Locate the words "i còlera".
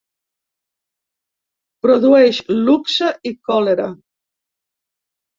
3.31-3.85